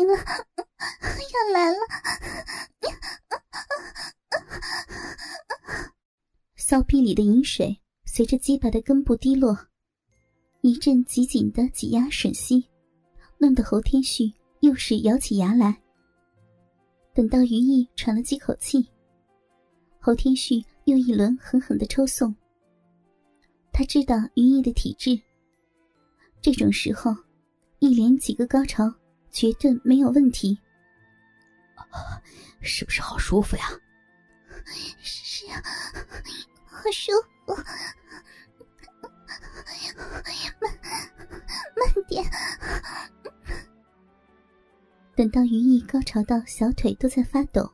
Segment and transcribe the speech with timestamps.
[0.00, 1.76] 行了，要来了！
[6.56, 9.58] 骚逼里的饮水随着鸡巴的根部滴落，
[10.62, 12.66] 一阵紧紧的挤压吮吸，
[13.36, 15.82] 弄得侯天旭又是咬起牙来。
[17.12, 18.88] 等到余毅喘了几口气，
[19.98, 22.34] 侯天旭又一轮狠狠的抽送。
[23.70, 25.20] 他知道余毅的体质，
[26.40, 27.14] 这种时候
[27.80, 28.90] 一连几个高潮
[29.30, 30.58] 绝对没有问题。
[32.60, 33.64] 是不是好舒服呀？
[35.00, 35.62] 是啊，
[36.66, 37.12] 好舒
[37.46, 37.54] 服。
[40.60, 40.72] 慢，
[41.76, 42.24] 慢点。
[45.16, 47.70] 等到余毅高潮到小腿都在发抖，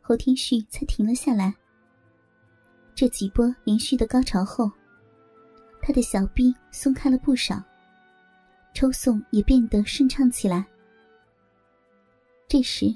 [0.00, 1.54] 侯天旭才停了下来。
[2.94, 4.70] 这几波连续的高潮后，
[5.80, 7.62] 他的小臂松开了不少，
[8.78, 10.64] 抽送也变得顺畅起来。
[12.46, 12.94] 这时，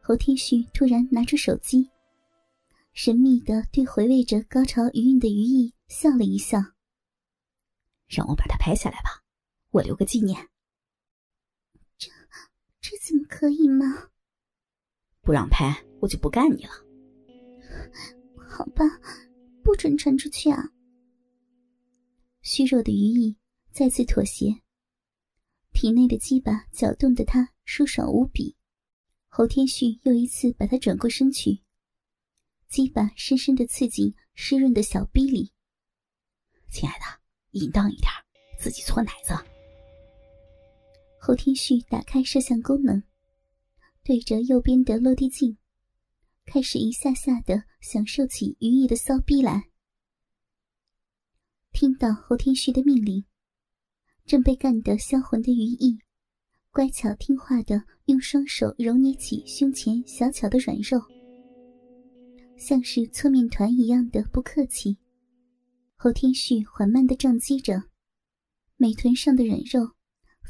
[0.00, 1.88] 侯天旭突然拿出手机，
[2.92, 6.58] 神秘的对回味着高潮余韵的余毅笑了一笑
[8.10, 9.22] ：“让我把它拍下来吧，
[9.70, 10.48] 我留个纪念。”
[11.96, 12.10] 这
[12.80, 14.08] 这怎么可以吗？
[15.20, 16.72] 不让拍，我就不干你了。
[18.50, 18.82] 好吧，
[19.62, 20.72] 不准传出去啊！
[22.40, 23.36] 虚弱的余毅
[23.70, 24.60] 再次妥协，
[25.72, 28.56] 体内的鸡巴搅动的他舒爽无比。
[29.28, 31.62] 侯天旭又一次把他转过身去，
[32.68, 35.52] 鸡巴深深的刺进湿润的小逼里。
[36.70, 37.04] 亲爱的，
[37.52, 38.10] 淫荡一点，
[38.58, 39.34] 自己搓奶子。
[41.18, 43.02] 侯天旭打开摄像功能，
[44.02, 45.56] 对着右边的落地镜，
[46.44, 49.70] 开始一下下的享受起余毅的骚逼来。
[51.72, 53.24] 听到侯天旭的命令，
[54.24, 55.98] 正被干得销魂的余毅，
[56.70, 61.00] 乖巧听话的用双手揉捏起胸前小巧的软肉，
[62.56, 64.96] 像是搓面团一样的不客气。
[65.96, 67.82] 侯天旭缓慢的撞击着
[68.76, 69.94] 美臀上的软肉。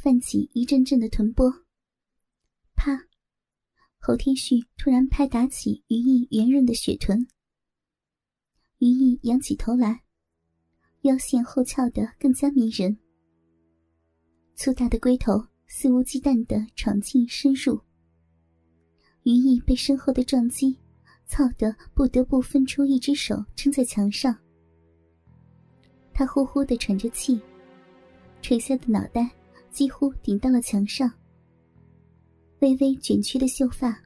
[0.03, 1.49] 泛起一阵阵的臀波，
[2.75, 3.07] 啪！
[4.01, 7.29] 侯天旭突然拍打起于毅圆润的雪臀，
[8.79, 10.03] 于毅仰起头来，
[11.03, 12.99] 腰线后翘的更加迷人，
[14.55, 17.81] 粗大的龟头肆无忌惮的闯进深入。
[19.23, 20.77] 于毅被身后的撞击
[21.27, 24.37] 操得不得不分出一只手撑在墙上，
[26.13, 27.41] 他呼呼的喘着气，
[28.41, 29.31] 垂下的脑袋。
[29.71, 31.11] 几乎顶到了墙上，
[32.61, 33.99] 微微卷曲的秀发，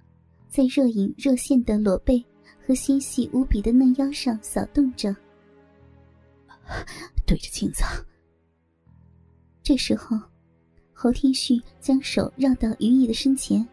[0.49, 2.25] 在若隐若现的裸背
[2.65, 5.12] 和纤细无比的嫩腰上扫动着。
[7.27, 7.83] 对着镜子。
[9.61, 10.17] 这时候，
[10.99, 13.65] 侯天旭将手绕到于毅的身前，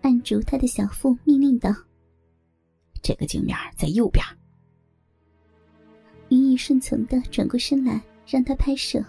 [0.00, 1.70] 按住他的小腹，命令道
[3.02, 4.24] ：“这个镜面在右边。”
[6.30, 9.04] 于毅顺从的转过身来，让他拍摄。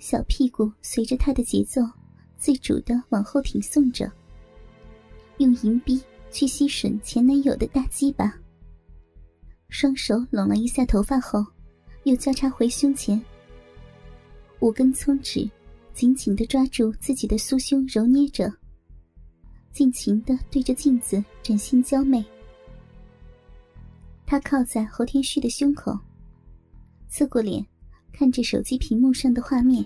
[0.00, 1.80] 小屁股随着他的节奏，
[2.36, 4.10] 自主的往后挺送着，
[5.38, 6.02] 用银币
[6.32, 8.34] 去吸吮前男友的大鸡巴。
[9.68, 11.46] 双手拢了一下头发后，
[12.02, 13.24] 又交叉回胸前，
[14.58, 15.48] 五根葱指
[15.96, 18.52] 紧紧的抓住自己的酥胸揉捏着，
[19.72, 22.22] 尽情的对着镜子展现娇媚。
[24.26, 25.98] 他靠在侯天旭的胸口，
[27.08, 27.66] 侧过脸。
[28.12, 29.84] 看着手机屏幕上的画面，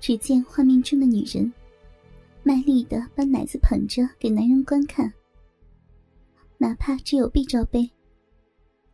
[0.00, 1.52] 只见画面中的女人
[2.42, 5.12] 卖力的把奶子捧着给男人观看，
[6.56, 7.90] 哪怕只有 B 罩杯，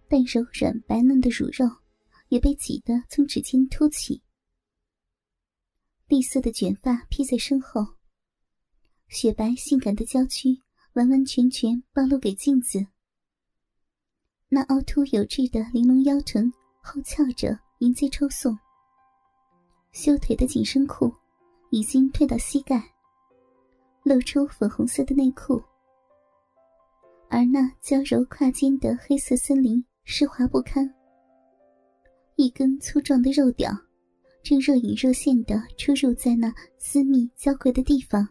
[0.09, 1.71] 但柔软白嫩的乳肉
[2.31, 4.21] 也被挤得从指尖凸起。
[6.11, 7.87] 栗色的卷发披在身后，
[9.07, 10.61] 雪白性感的娇躯
[10.95, 12.85] 完完全全暴露给镜子，
[14.49, 17.57] 那凹凸有致的玲珑腰臀后翘着。
[17.79, 18.59] 迎接抽送，
[19.93, 21.11] 修腿的紧身裤
[21.71, 22.93] 已经退到膝盖，
[24.03, 25.63] 露出粉红色的内裤，
[27.31, 30.95] 而那娇柔胯间的黑色森林湿滑不堪，
[32.37, 33.73] 一根粗壮的肉屌
[34.43, 38.29] 正若隐若现的出入在那私密娇贵的地方，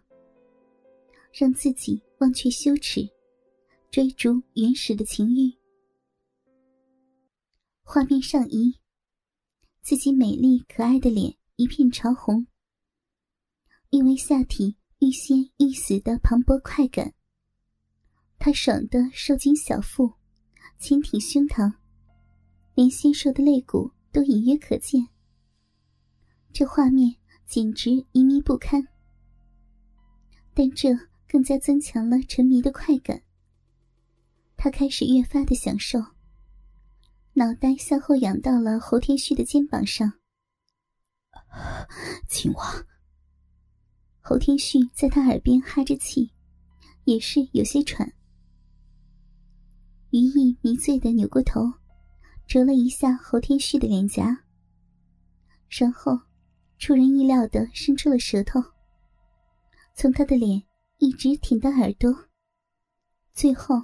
[1.31, 3.07] 让自己忘却羞耻，
[3.91, 5.53] 追逐原始的情欲。
[7.83, 8.75] 画面上移。
[9.81, 12.45] 自己美丽可爱的脸一片潮红，
[13.89, 17.13] 因为下体欲仙欲死的磅礴快感，
[18.37, 20.13] 他爽的收紧小腹，
[20.77, 21.73] 轻挺胸膛，
[22.75, 25.07] 连纤瘦的肋骨都隐约可见。
[26.51, 27.15] 这画面
[27.45, 28.87] 简直旖旎不堪，
[30.53, 30.89] 但这
[31.27, 33.21] 更加增强了沉迷的快感。
[34.57, 35.99] 他开始越发的享受，
[37.33, 40.11] 脑袋向后仰到了侯天旭的肩膀上，
[42.27, 42.61] 亲我。
[44.19, 46.31] 侯天旭在他耳边哈着气，
[47.05, 48.13] 也是有些喘。
[50.11, 51.61] 余毅迷醉的扭过头，
[52.45, 54.43] 啄了一下侯天旭的脸颊，
[55.69, 56.19] 然后
[56.79, 58.63] 出人意料的伸出了舌头，
[59.93, 60.63] 从他的脸
[60.97, 62.29] 一直舔到耳朵，
[63.33, 63.75] 最后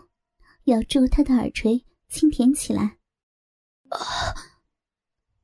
[0.64, 2.98] 咬住他的耳垂，轻舔起来。
[3.90, 4.00] 啊！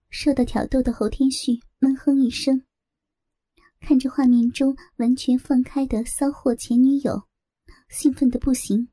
[0.09, 2.65] 受到挑逗的侯天旭闷哼一声。
[3.81, 7.27] 看着画面中完全放开的骚货前女友，
[7.89, 8.87] 兴奋的不行。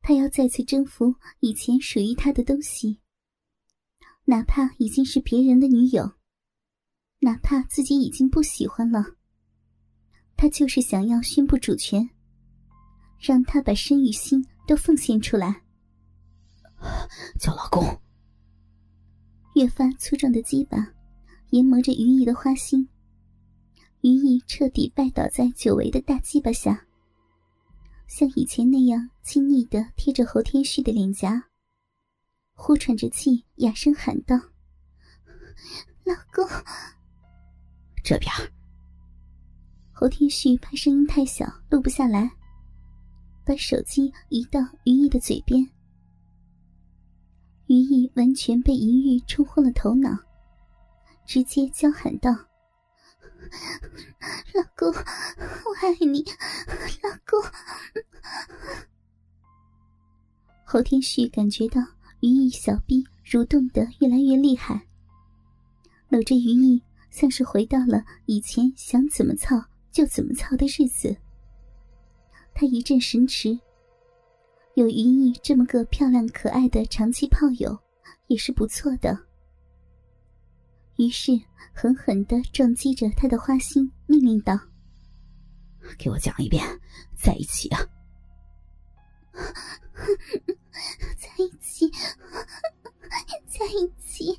[0.00, 3.00] 他要再次征服以前属于他的东西，
[4.24, 6.14] 哪怕已经是别人的女友，
[7.20, 9.04] 哪怕自己已经不喜欢了，
[10.36, 12.08] 他就是想要宣布主权，
[13.18, 15.62] 让他把身与心都奉献出来。
[17.38, 18.00] 叫老公。
[19.54, 20.94] 越发粗壮的鸡巴
[21.50, 22.88] 研磨着于毅的花心。
[24.00, 26.86] 于毅彻底拜倒在久违的大鸡巴下，
[28.06, 31.50] 像以前那样亲昵的贴着侯天旭的脸颊，
[32.54, 34.36] 呼喘着气，哑声喊道
[36.04, 36.48] ：“老公，
[38.02, 38.30] 这边。”
[39.92, 42.30] 侯天旭怕声音太小录不下来，
[43.44, 45.62] 把手机移到于毅的嘴边。
[47.66, 50.10] 于毅完全被淫欲冲昏了头脑，
[51.24, 52.30] 直接娇喊道。
[54.54, 56.24] 老公，我爱你，
[57.02, 57.40] 老公。
[60.64, 61.80] 侯天旭感觉到
[62.20, 64.86] 于毅小臂蠕动的越来越厉害，
[66.08, 71.16] 搂着于毅，像是回到了以前想怎么操就怎么操的日子。
[72.54, 73.58] 他一阵神驰，
[74.74, 77.78] 有云逸这么个漂亮可爱的长期炮友，
[78.26, 79.18] 也是不错的。
[80.96, 81.32] 于是，
[81.72, 84.58] 狠狠的撞击着他的花心，命令道
[85.98, 86.62] ：“给我讲一遍，
[87.16, 87.80] 在一起啊！
[91.16, 91.90] 在一起，
[93.48, 94.36] 在一起。”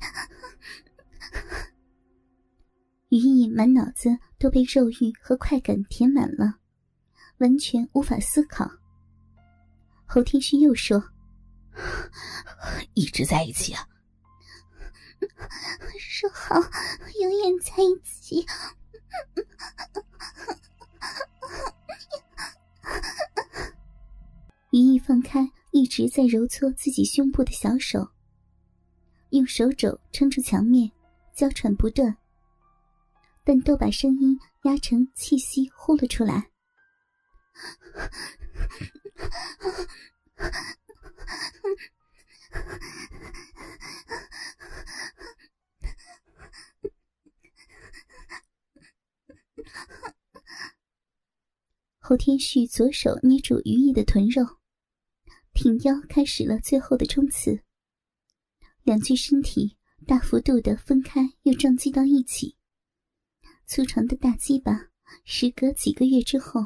[3.12, 6.54] 于毅满脑子都被肉欲和快感填满了，
[7.40, 8.66] 完全无法思考。
[10.06, 11.04] 侯天旭又说
[12.94, 13.86] ：“一直在一起啊！”
[16.00, 16.54] 说好
[17.20, 18.46] 永远在一起。
[24.70, 28.08] 余意放开一直在揉搓自己胸部的小手，
[29.28, 30.90] 用手肘撑住墙面，
[31.34, 32.16] 娇喘不断，
[33.44, 36.50] 但都把声音压成气息呼了出来。
[51.98, 54.44] 侯天旭左手捏住余毅的臀肉，
[55.54, 57.62] 挺腰开始了最后的冲刺。
[58.82, 62.56] 两具身体大幅度的分开又撞击到一起，
[63.66, 64.88] 粗长的大鸡巴
[65.24, 66.60] 时隔几个月之后，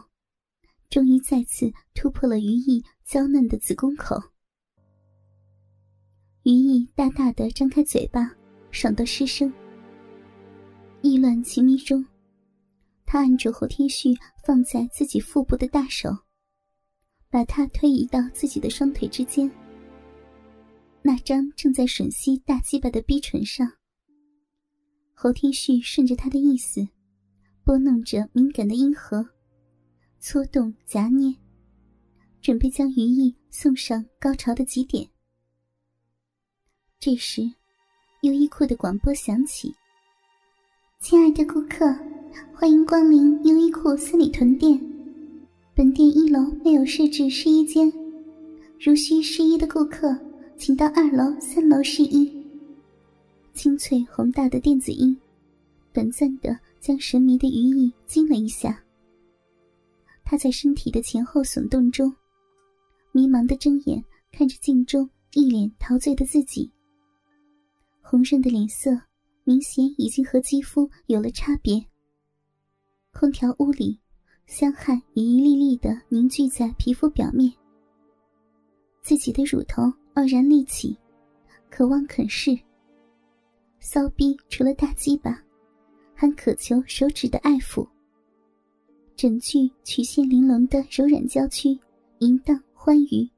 [0.88, 4.16] 终于再次突破了于毅娇嫩的子宫口。
[6.42, 8.34] 于毅大大的张开嘴巴，
[8.70, 9.52] 爽到失声。
[11.02, 12.04] 意乱情迷中。
[13.04, 16.10] 他按住侯天旭放在自己腹部的大手，
[17.30, 19.48] 把他推移到自己的双腿之间。
[21.02, 23.70] 那张正在吮吸大鸡巴的逼唇上，
[25.14, 26.88] 侯天旭顺着他的意思，
[27.66, 29.28] 拨弄着敏感的阴核，
[30.20, 31.34] 搓动夹捏，
[32.40, 35.04] 准备将余意送上高潮的极点。
[37.00, 37.42] 这时，
[38.22, 39.74] 优衣库的广播响起
[41.02, 41.92] ：“亲爱的顾客。”
[42.54, 44.80] 欢迎光临优衣库三里屯店，
[45.74, 47.92] 本店一楼没有设置试衣间，
[48.78, 50.16] 如需试衣的顾客，
[50.56, 52.32] 请到二楼、三楼试衣。
[53.54, 55.18] 清脆宏大的电子音，
[55.96, 58.84] 短暂的将神迷的余意惊了一下。
[60.22, 62.14] 他在身体的前后耸动中，
[63.12, 66.70] 迷茫的睁眼看着镜中一脸陶醉的自己，
[68.02, 68.90] 红润的脸色
[69.44, 71.82] 明显已经和肌肤有了差别。
[73.14, 73.98] 空调屋里，
[74.44, 77.50] 香汗也一粒粒的凝聚在皮肤表面。
[79.00, 80.94] 自己的乳头傲然立起，
[81.70, 82.54] 渴望啃噬。
[83.80, 85.42] 骚逼除了大鸡巴，
[86.16, 87.86] 还渴求手指的爱抚。
[89.14, 91.78] 整具曲线玲珑的柔软娇躯，
[92.18, 93.30] 淫荡欢愉。